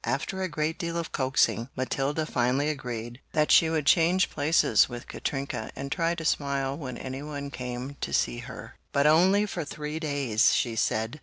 [0.03, 5.07] After a great deal of coaxing, Matilda finally agreed that she would change places with
[5.07, 8.73] Katrinka and try to smile when anyone came to see her.
[8.93, 11.19] "But only for three days!" she said.